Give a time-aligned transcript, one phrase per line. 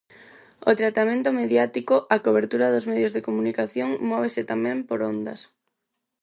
[0.69, 5.39] O tratamento mediático A cobertura dos medios de comunicación móvese tamén por ondas.